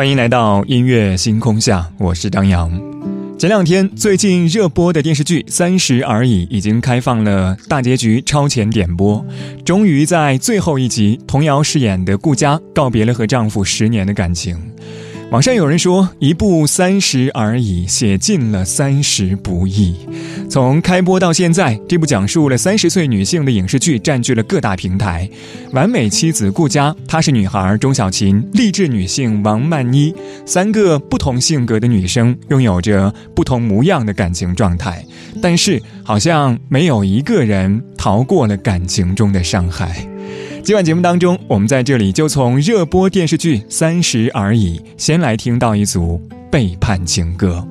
[0.00, 2.72] 欢迎来到音乐星空下，我是张扬。
[3.38, 9.22] 前两天，最近热播的电视剧《三十而已》已经开放了大结局超前点播。
[9.62, 14.56] 终于在最后一集，童瑶饰演的顾佳告别了和丈夫十年的感情。
[15.30, 19.94] 网上有人说，一部《三十而已》写尽了三十不易。
[20.50, 25.30] 从开播到现在，这部讲述了三十岁女性的影视剧占据了各大平台。
[25.72, 30.12] 完美妻子顾佳，她是女孩钟小琴，励志女性王曼妮，
[30.44, 35.04] 三个不同性格的女生，拥有着不同模样的感情状态，
[35.40, 40.04] 但是好像没有一个人逃过了感情中的伤害。
[40.62, 47.66] 今晚节目当中，我们在这里就从热播电视剧《三十而已》先来听到一组背叛情歌。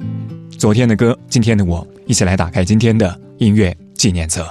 [0.58, 4.44] 昨天的歌，今天的我，一起来打开今天的音乐纪念册。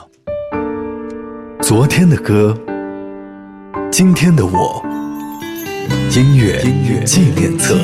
[1.60, 2.56] 昨天的歌，
[3.90, 4.82] 今天的我，
[6.14, 6.62] 音乐
[7.04, 7.76] 纪念册。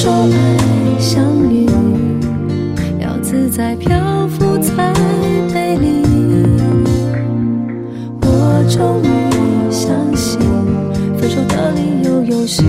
[0.00, 1.66] 说爱像云，
[3.00, 4.92] 要自在漂浮才
[5.52, 6.04] 美丽。
[8.20, 10.38] 我终于相信，
[11.16, 12.62] 分手的理由有时。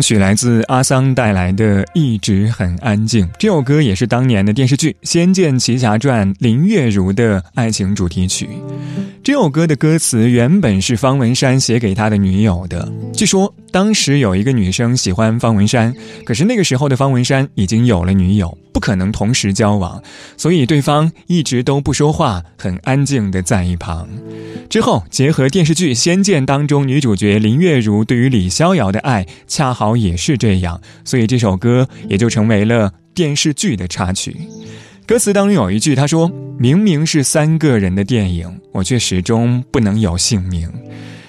[0.00, 8.48] 曲来自阿桑带来的《一直很安静》，这首歌也是当年的电视剧《仙剑奇侠传》林月如的爱情主题曲。
[9.22, 12.90] 这首歌的歌词原本是方文山写给他的女友的。
[13.12, 20.02] 据说当时有一个女生喜欢方文山，可是那个时候的方文山已经有了女友，不可能同时交往，
[20.38, 24.08] 所以对方一直都不说话，很安静的在一旁。
[24.70, 34.36] 之后结合电视剧《仙剑》当中女主角林月如对于李逍遥的爱，恰好也是这样，所以这首歌也就成为了电视剧的插曲。
[35.06, 40.70] 歌词当中有一句，他说：“明明是三个人的电影，我却始终不能有姓名。”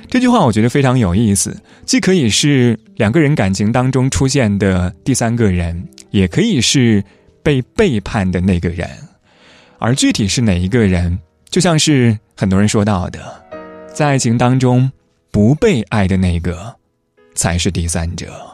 [0.09, 7.03] 这句话我觉得非常有意思，既可以是两个人感情当中出现的第三个人，也可以是
[7.43, 8.89] 被背叛的那个人，
[9.77, 11.17] 而具体是哪一个人？
[11.49, 13.19] 就像是很多人说到的，
[13.93, 14.91] 在爱情当中，
[15.31, 16.75] 不被爱的那个，
[17.33, 18.48] 才是第三者。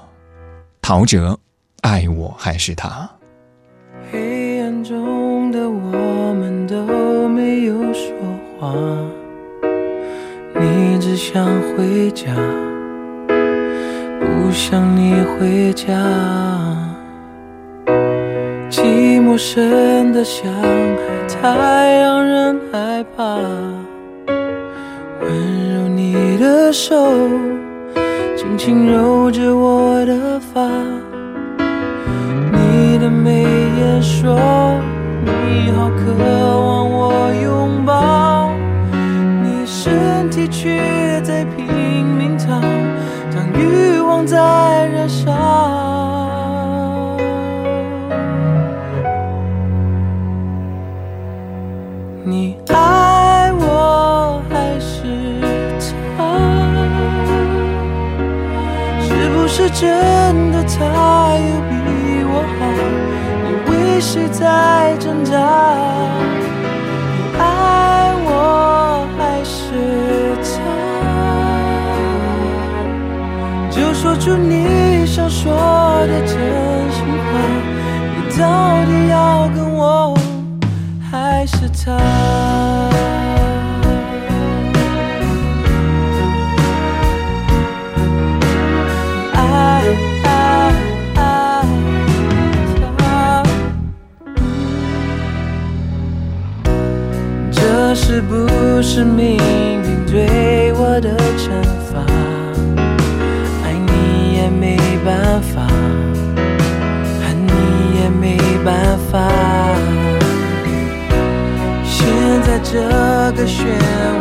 [0.88, 1.36] 陶喆，
[1.82, 3.10] 爱我还是他？
[4.12, 8.14] 黑暗中的我们都没有说
[8.60, 8.72] 话，
[10.54, 11.44] 你只想
[11.76, 12.28] 回家，
[14.20, 15.88] 不想你回家。
[18.70, 23.24] 寂寞深得像海，太让人害怕。
[25.20, 27.12] 温柔你的手，
[28.46, 30.62] 轻轻揉着我的发。
[32.54, 34.80] 你的眉眼说，
[35.26, 38.52] 你好渴望我拥抱，
[39.42, 41.66] 你身体却在拼
[42.06, 42.62] 命逃，
[43.34, 44.38] 当欲望在
[59.78, 62.60] 真的他有比我好？
[63.44, 65.36] 你为谁在挣扎？
[66.32, 67.44] 你爱
[68.24, 69.60] 我还是
[70.42, 70.56] 他？
[73.70, 75.52] 就说出你想说
[76.08, 76.32] 的真
[76.92, 77.30] 心话，
[78.16, 78.42] 你到
[78.86, 80.18] 底要跟我？
[81.12, 82.55] 还是他？
[98.16, 101.52] 是不是命运对我的惩
[101.92, 102.00] 罚？
[103.62, 105.68] 爱你也没办法，
[107.20, 109.20] 恨你也没办法。
[111.84, 112.08] 现
[112.44, 112.80] 在这
[113.36, 113.66] 个漩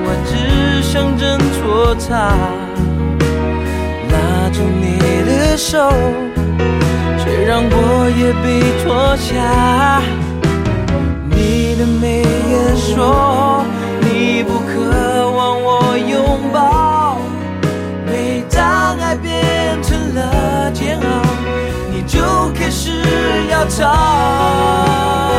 [0.03, 2.35] 涡只想挣脱它，
[4.11, 5.93] 拉住你的手，
[7.17, 10.03] 却让我也被拖下。
[11.31, 13.64] 你的眉眼说
[23.65, 25.34] 要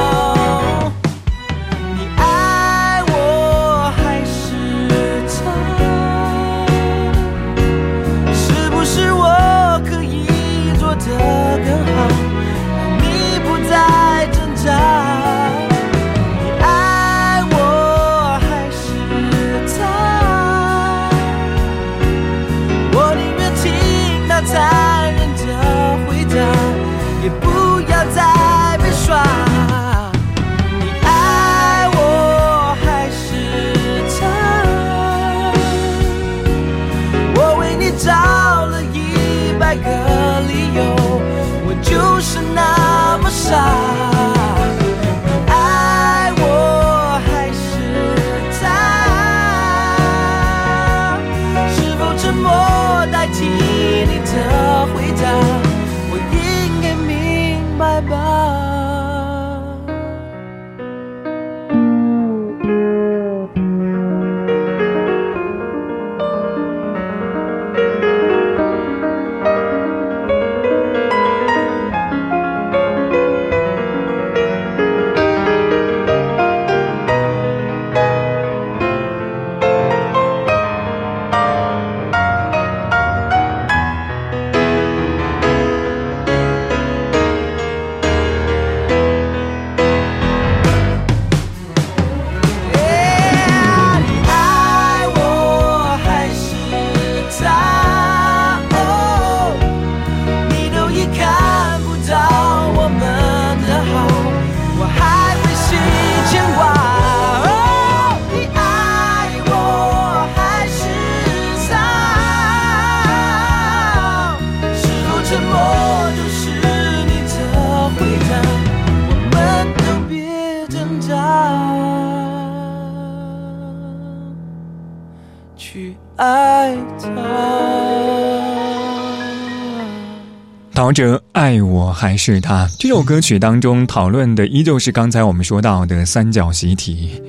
[130.96, 137.22] 这爱我还是他这首歌曲当中讨论的依旧是刚才我们说到的三角习题。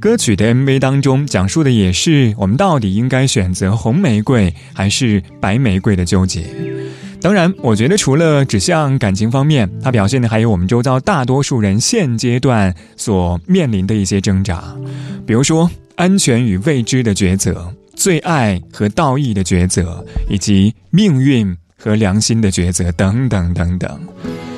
[0.00, 6.46] 歌曲的 MV 当中讲述的也是我们到底应该选择红玫瑰还是白玫瑰的纠结。
[7.20, 14.64] 当然，我觉得除了指向感情方面，它表现的还有我们周遭大多数人现阶段所面临的一些挣扎，
[15.24, 21.56] 比如说安全与未知的抉择，最爱和道义的抉择，以及命运。
[21.82, 24.00] 和良心的抉择，等等等等，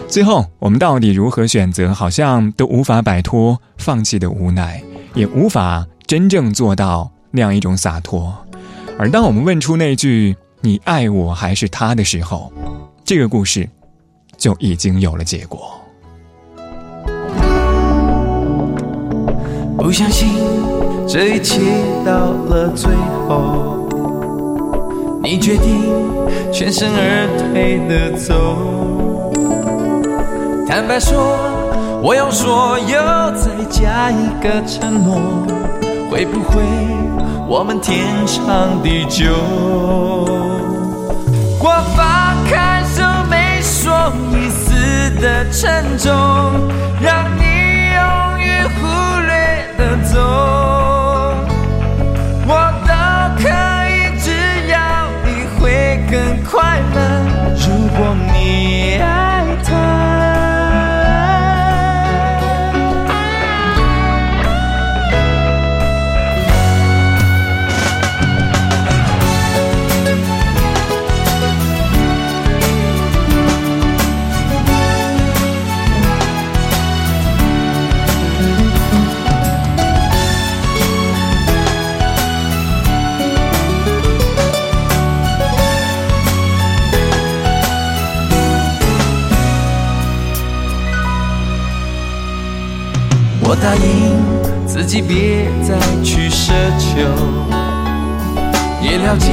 [0.06, 1.94] 最后我们到底如何选择？
[1.94, 4.82] 好像都无法摆脱放弃的无奈，
[5.14, 8.36] 也无法真正做到那样一种洒脱。
[8.98, 12.52] 而当我们问出那句“你爱我还是他”的时候，
[13.06, 13.66] 这个故事
[14.36, 15.80] 就已经有了结果。
[19.78, 20.28] 不相信
[21.08, 21.60] 这一切
[22.04, 22.92] 到了最
[23.26, 23.83] 后。
[25.24, 25.90] 你决定
[26.52, 29.32] 全身而退的走，
[30.68, 31.38] 坦白说，
[32.02, 32.94] 我要说有
[33.32, 35.16] 再加一个承诺，
[36.10, 36.60] 会不会
[37.48, 39.32] 我们天长地久？
[41.58, 44.74] 我放开手，没说一丝
[45.22, 46.12] 的沉重，
[47.00, 47.42] 让你
[47.94, 48.84] 永远忽
[49.22, 49.32] 略
[49.78, 50.73] 的走。
[93.64, 97.00] 答应自己别再去奢求，
[98.82, 99.30] 也了解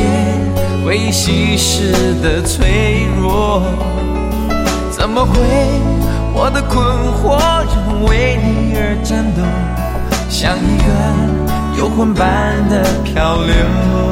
[0.85, 1.91] 回忆稀释
[2.23, 3.61] 的脆弱。
[4.89, 5.35] 怎么会？
[6.33, 6.81] 我的困
[7.19, 9.43] 惑仍为你而战斗，
[10.29, 10.87] 像一个
[11.77, 14.10] 游魂般的漂流。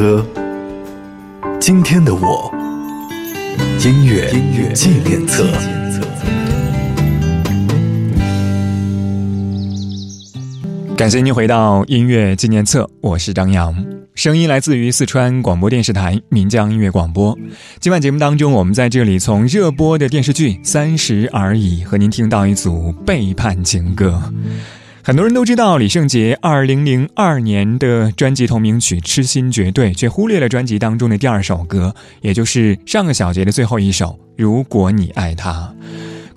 [0.00, 0.24] 歌，
[1.60, 2.50] 今天的我，
[3.84, 5.44] 音乐音乐纪念册。
[10.96, 13.76] 感谢您回到音乐纪念册，我是张扬，
[14.14, 17.38] 声音来自于四川广播电视台岷江音乐广播。
[17.78, 24.32] 今晚节目当中，我们在这里从热播的电视剧《三十而已》和您听到一组背叛情歌。
[25.10, 35.74] 很多人都知道李圣杰二零零二年的专辑同名曲《痴心绝对》，却忽略了专辑当中的第二首歌，也就是上个小节的最后一首《如果你爱他》。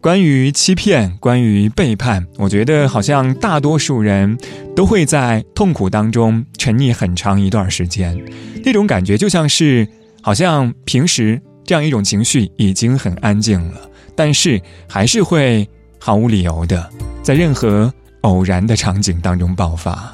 [0.01, 4.35] 关于欺骗，关于背叛，我觉得好像大多数人
[4.75, 8.19] 都会在痛苦当中沉溺很长一段时间。
[8.65, 9.87] 那种感觉就像是，
[10.19, 13.81] 好像平时这样一种情绪已经很安静了，
[14.15, 16.89] 但是还是会毫无理由的
[17.21, 20.13] 在任何偶然的场景当中爆发。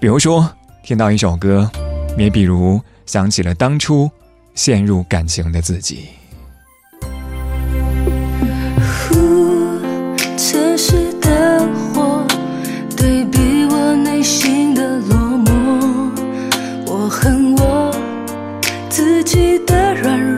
[0.00, 0.50] 比如说，
[0.82, 1.70] 听到一首歌，
[2.18, 4.10] 也比如想起了当初
[4.54, 6.08] 陷入感情的自己。
[10.36, 12.26] 城市的火
[12.96, 16.10] 对比我内心的落寞，
[16.86, 17.94] 我恨我
[18.90, 20.33] 自己的软弱，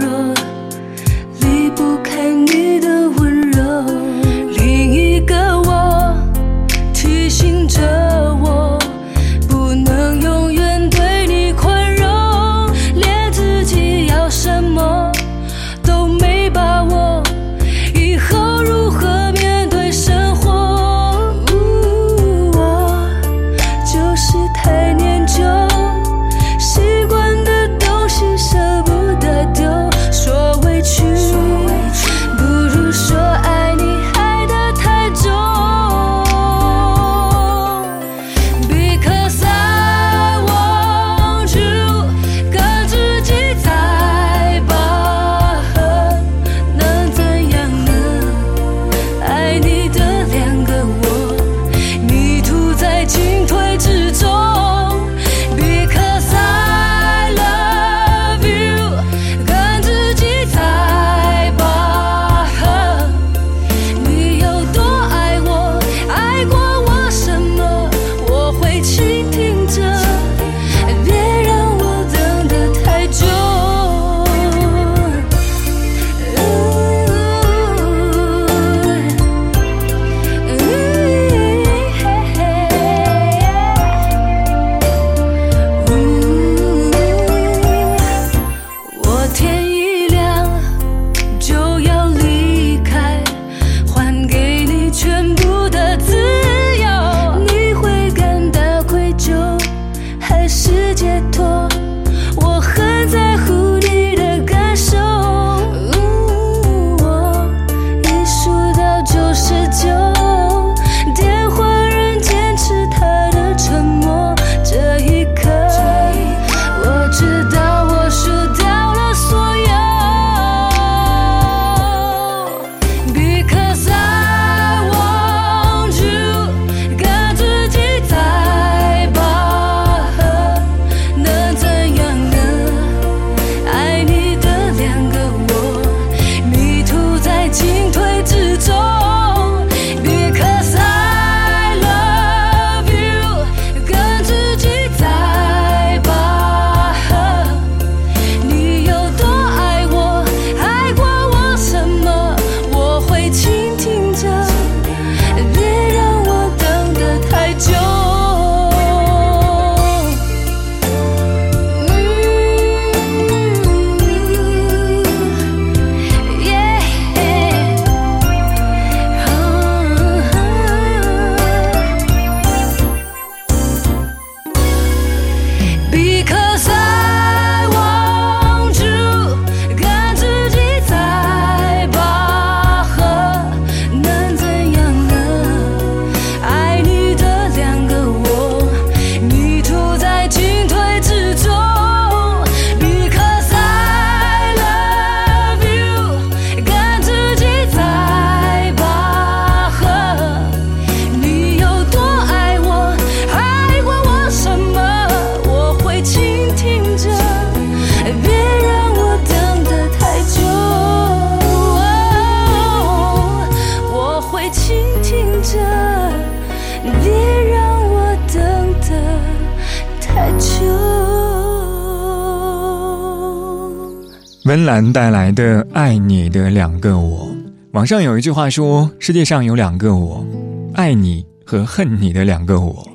[224.93, 227.27] 带来的《爱你的两个我》。
[227.73, 230.27] 网上有一句话说：“世界上有两个我，
[230.75, 232.89] 爱你和恨你的两个我。”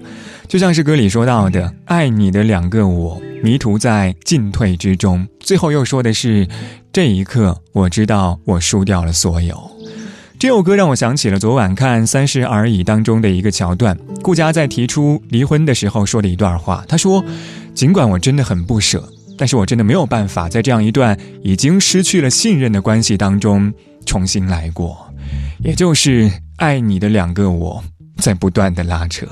[0.47, 6.47] 就像是歌里说到的，“爱你的两个我，迷途在进退之中。”最后又说的是
[6.91, 9.71] ：“这一刻，我知道我输掉了所有。”
[10.39, 16.83] 这首歌让我想起了昨晚看《三十而已》当中的一个桥段，顾佳在提出离婚的时候说的一段话。
[16.87, 17.23] 他说
[17.75, 19.07] ：“尽管我真的很不舍。”
[19.41, 23.73] 但是我真的没有办法在这样一段已经失去了信任的关系当中
[24.05, 25.11] 重新来过，
[25.63, 27.83] 也就是爱你的两个我
[28.17, 29.25] 在不断的拉扯。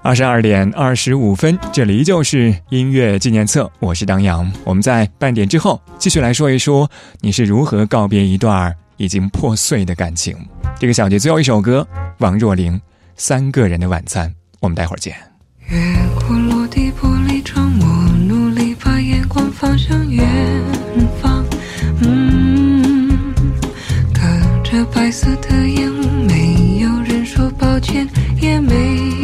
[0.00, 4.50] 二十二点二十五分，这里依旧是音乐纪念册，我是当阳。
[4.64, 10.34] 我们在半点之后继续来说一说你是如何告别一段已经破碎的感情。
[10.78, 11.86] 这个小节最后一首歌，
[12.16, 12.72] 王若琳
[13.18, 14.26] 《三个人的晚餐》，
[14.60, 15.14] 我们待会儿见。
[19.60, 20.26] 方向远
[21.20, 21.44] 方。
[22.00, 23.10] 嗯，
[24.14, 24.22] 隔
[24.64, 28.08] 着白色的烟雾，没有人说抱歉，
[28.40, 29.19] 也没